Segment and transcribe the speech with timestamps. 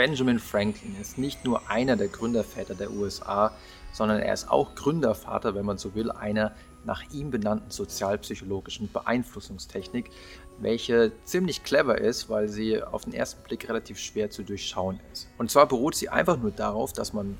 [0.00, 3.52] Benjamin Franklin ist nicht nur einer der Gründerväter der USA,
[3.92, 6.54] sondern er ist auch Gründervater, wenn man so will, einer
[6.86, 10.10] nach ihm benannten sozialpsychologischen Beeinflussungstechnik,
[10.58, 15.28] welche ziemlich clever ist, weil sie auf den ersten Blick relativ schwer zu durchschauen ist.
[15.36, 17.36] Und zwar beruht sie einfach nur darauf, dass man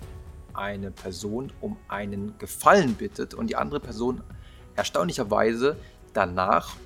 [0.52, 4.22] eine Person um einen Gefallen bittet und die andere Person
[4.76, 5.78] erstaunlicherweise
[6.12, 6.76] danach,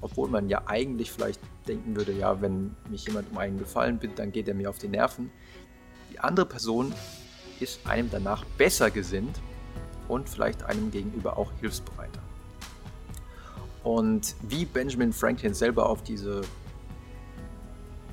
[0.00, 1.40] obwohl man ja eigentlich vielleicht
[1.70, 4.78] denken würde, ja, wenn mich jemand um einen Gefallen bittet, dann geht er mir auf
[4.78, 5.30] die Nerven.
[6.10, 6.92] Die andere Person
[7.60, 9.40] ist einem danach besser gesinnt
[10.08, 12.20] und vielleicht einem gegenüber auch hilfsbereiter.
[13.84, 16.42] Und wie Benjamin Franklin selber auf diese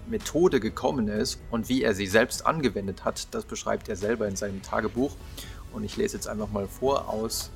[0.07, 4.35] Methode gekommen ist und wie er sie selbst angewendet hat, das beschreibt er selber in
[4.35, 5.11] seinem Tagebuch.
[5.73, 7.51] Und ich lese jetzt einfach mal vor aus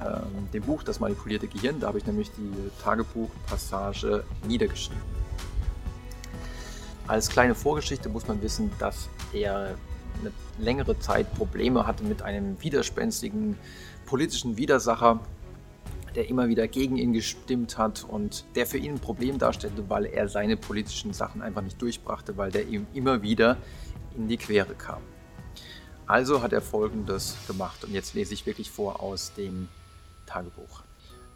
[0.00, 1.80] ähm, dem Buch Das manipulierte Gehirn.
[1.80, 5.21] Da habe ich nämlich die Tagebuchpassage niedergeschrieben.
[7.06, 9.76] Als kleine Vorgeschichte muss man wissen, dass er
[10.20, 13.58] eine längere Zeit Probleme hatte mit einem widerspenstigen
[14.06, 15.20] politischen Widersacher,
[16.14, 20.06] der immer wieder gegen ihn gestimmt hat und der für ihn ein Problem darstellte, weil
[20.06, 23.56] er seine politischen Sachen einfach nicht durchbrachte, weil der ihm immer wieder
[24.16, 25.02] in die Quere kam.
[26.06, 29.68] Also hat er Folgendes gemacht und jetzt lese ich wirklich vor aus dem
[30.26, 30.82] Tagebuch.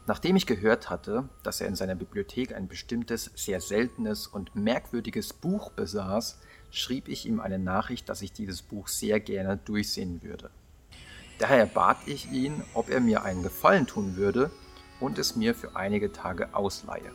[0.08, 5.32] Nachdem ich gehört hatte, dass er in seiner Bibliothek ein bestimmtes, sehr seltenes und merkwürdiges
[5.32, 6.38] Buch besaß,
[6.70, 10.50] schrieb ich ihm eine Nachricht, dass ich dieses Buch sehr gerne durchsehen würde.
[11.38, 14.50] Daher bat ich ihn, ob er mir einen Gefallen tun würde
[15.00, 17.12] und es mir für einige Tage ausleihe.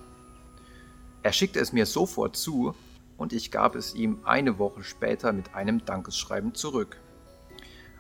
[1.23, 2.75] Er schickte es mir sofort zu
[3.15, 6.97] und ich gab es ihm eine Woche später mit einem Dankeschreiben zurück.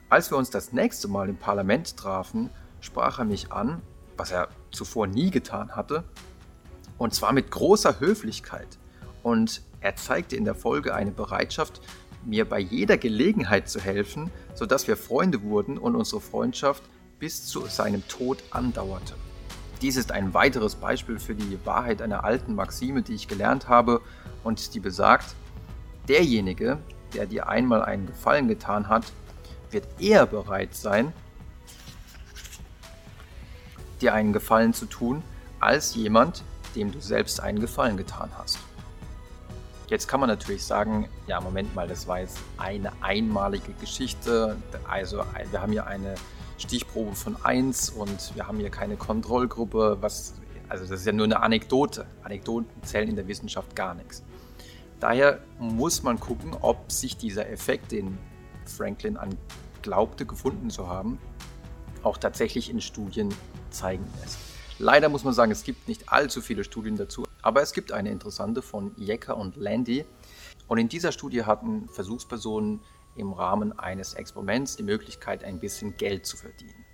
[0.09, 2.49] Als wir uns das nächste Mal im Parlament trafen,
[2.81, 3.81] sprach er mich an,
[4.21, 6.03] was er zuvor nie getan hatte,
[6.99, 8.77] und zwar mit großer Höflichkeit.
[9.23, 11.81] Und er zeigte in der Folge eine Bereitschaft,
[12.23, 16.83] mir bei jeder Gelegenheit zu helfen, sodass wir Freunde wurden und unsere Freundschaft
[17.17, 19.15] bis zu seinem Tod andauerte.
[19.81, 24.01] Dies ist ein weiteres Beispiel für die Wahrheit einer alten Maxime, die ich gelernt habe
[24.43, 25.33] und die besagt,
[26.07, 26.77] derjenige,
[27.15, 29.11] der dir einmal einen Gefallen getan hat,
[29.71, 31.11] wird eher bereit sein,
[34.01, 35.23] dir einen Gefallen zu tun,
[35.59, 36.43] als jemand,
[36.75, 38.59] dem du selbst einen Gefallen getan hast.
[39.87, 44.55] Jetzt kann man natürlich sagen, ja, Moment mal, das war jetzt eine einmalige Geschichte.
[44.87, 46.15] Also wir haben hier eine
[46.57, 49.97] Stichprobe von 1 und wir haben hier keine Kontrollgruppe.
[49.99, 50.35] Was,
[50.69, 52.05] also das ist ja nur eine Anekdote.
[52.23, 54.23] Anekdoten zählen in der Wissenschaft gar nichts.
[55.01, 58.17] Daher muss man gucken, ob sich dieser Effekt, den
[58.65, 59.37] Franklin an
[59.81, 61.19] glaubte gefunden zu haben,
[62.03, 63.33] auch tatsächlich in Studien
[63.69, 64.37] zeigen lässt.
[64.79, 68.09] Leider muss man sagen, es gibt nicht allzu viele Studien dazu, aber es gibt eine
[68.09, 70.05] interessante von Jecker und Landy.
[70.67, 72.79] Und in dieser Studie hatten Versuchspersonen
[73.15, 76.85] im Rahmen eines Experiments die Möglichkeit, ein bisschen Geld zu verdienen.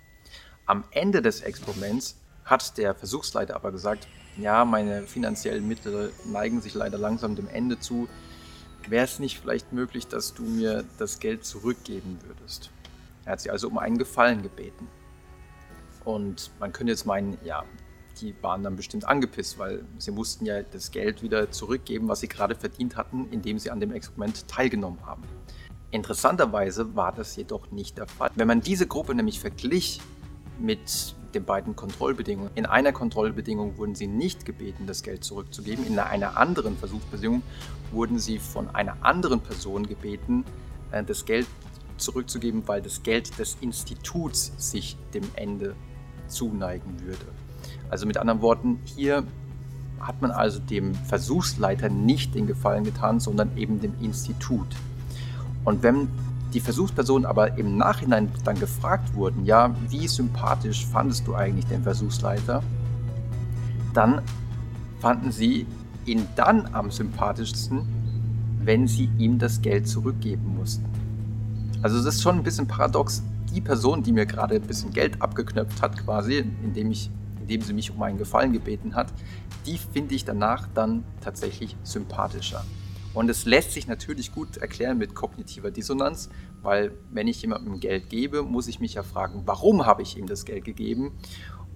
[0.66, 6.74] Am Ende des Experiments hat der Versuchsleiter aber gesagt, ja, meine finanziellen Mittel neigen sich
[6.74, 8.08] leider langsam dem Ende zu.
[8.86, 12.70] Wäre es nicht vielleicht möglich, dass du mir das Geld zurückgeben würdest?
[13.24, 14.88] Er hat sie also um einen Gefallen gebeten.
[16.08, 17.64] Und man könnte jetzt meinen, ja,
[18.22, 22.28] die waren dann bestimmt angepisst, weil sie mussten ja das Geld wieder zurückgeben, was sie
[22.28, 25.22] gerade verdient hatten, indem sie an dem Experiment teilgenommen haben.
[25.90, 28.30] Interessanterweise war das jedoch nicht der Fall.
[28.36, 30.00] Wenn man diese Gruppe nämlich verglich
[30.58, 32.52] mit den beiden Kontrollbedingungen.
[32.54, 35.86] In einer Kontrollbedingung wurden sie nicht gebeten, das Geld zurückzugeben.
[35.86, 37.42] In einer anderen Versuchsbedingung
[37.92, 40.46] wurden sie von einer anderen Person gebeten,
[40.90, 41.46] äh, das Geld
[41.98, 45.76] zurückzugeben, weil das Geld des Instituts sich dem Ende
[46.28, 47.24] zuneigen würde.
[47.90, 49.24] Also mit anderen Worten, hier
[50.00, 54.76] hat man also dem Versuchsleiter nicht den Gefallen getan, sondern eben dem Institut.
[55.64, 56.08] Und wenn
[56.54, 61.82] die Versuchspersonen aber im Nachhinein dann gefragt wurden, ja, wie sympathisch fandest du eigentlich den
[61.82, 62.62] Versuchsleiter,
[63.92, 64.22] dann
[65.00, 65.66] fanden sie
[66.06, 67.82] ihn dann am sympathischsten,
[68.62, 70.84] wenn sie ihm das Geld zurückgeben mussten.
[71.82, 75.20] Also es ist schon ein bisschen paradox, die Person, die mir gerade ein bisschen Geld
[75.22, 77.10] abgeknöpft hat, quasi, indem, ich,
[77.40, 79.12] indem sie mich um einen Gefallen gebeten hat,
[79.66, 82.64] die finde ich danach dann tatsächlich sympathischer.
[83.14, 86.28] Und es lässt sich natürlich gut erklären mit kognitiver Dissonanz,
[86.62, 90.26] weil wenn ich jemandem Geld gebe, muss ich mich ja fragen, warum habe ich ihm
[90.26, 91.12] das Geld gegeben?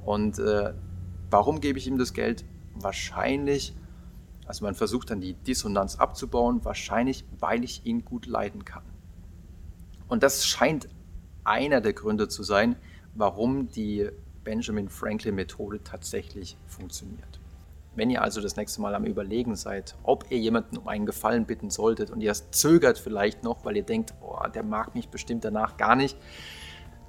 [0.05, 0.75] Und äh,
[1.31, 2.45] warum gebe ich ihm das Geld?
[2.75, 3.75] Wahrscheinlich,
[4.47, 8.85] also man versucht dann die Dissonanz abzubauen, wahrscheinlich, weil ich ihn gut leiden kann.
[10.09, 10.89] Und das scheint
[11.45, 12.77] einer der Gründe zu sein,
[13.15, 14.09] warum die
[14.45, 17.41] Benjamin Franklin Methode tatsächlich funktioniert.
[17.95, 21.45] Wenn ihr also das nächste Mal am Überlegen seid, ob ihr jemanden um einen Gefallen
[21.45, 25.45] bitten solltet und ihr zögert vielleicht noch, weil ihr denkt, oh, der mag mich bestimmt
[25.45, 26.17] danach gar nicht,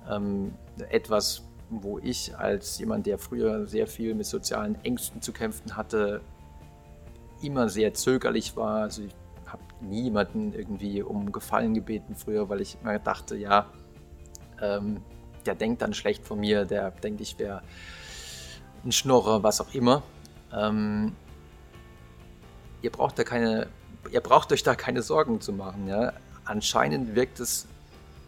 [0.10, 0.54] ähm,
[0.90, 6.22] etwas, wo ich als jemand, der früher sehr viel mit sozialen Ängsten zu kämpfen hatte,
[7.42, 8.82] immer sehr zögerlich war.
[8.82, 9.16] Also ich
[9.46, 13.68] habe niemanden irgendwie um Gefallen gebeten früher, weil ich immer dachte, ja,
[14.64, 15.02] ähm,
[15.46, 17.62] der denkt dann schlecht von mir, der denkt, ich wäre
[18.86, 20.04] ein Schnorrer, was auch immer.
[20.54, 21.16] Ähm,
[22.82, 23.68] ihr braucht da keine,
[24.12, 25.88] ihr braucht euch da keine Sorgen zu machen.
[25.88, 26.14] Ja?
[26.46, 27.68] Anscheinend wirkt es,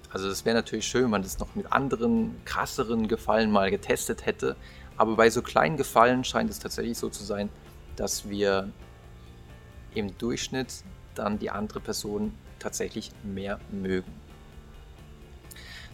[0.10, 4.26] also es wäre natürlich schön, wenn man das noch mit anderen krasseren Gefallen mal getestet
[4.26, 4.56] hätte.
[4.98, 7.50] Aber bei so kleinen Gefallen scheint es tatsächlich so zu sein,
[7.96, 8.72] dass wir
[9.94, 10.84] im Durchschnitt
[11.16, 14.25] dann die andere Person tatsächlich mehr mögen.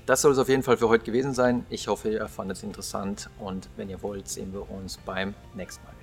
[0.05, 1.65] Das soll es auf jeden Fall für heute gewesen sein.
[1.69, 5.83] Ich hoffe, ihr fandet es interessant und wenn ihr wollt, sehen wir uns beim nächsten
[5.85, 6.00] Mal.